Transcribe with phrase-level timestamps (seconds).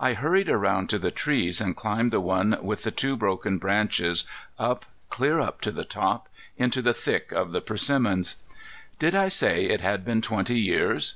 [0.00, 4.24] I hurried around to the trees and climbed the one with the two broken branches,
[4.58, 8.38] up, clear up to the top, into the thick of the persimmons.
[8.98, 11.14] Did I say it had been twenty years?